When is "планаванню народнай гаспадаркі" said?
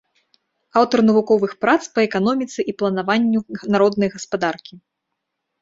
2.79-4.73